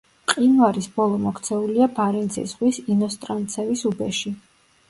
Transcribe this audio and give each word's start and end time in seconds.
მყინვარის 0.29 0.87
ბოლო 0.95 1.19
მოქცეულია 1.25 1.89
ბარენცის 1.99 2.49
ზღვის 2.57 2.81
ინოსტრანცევის 2.97 3.89
უბეში. 3.93 4.35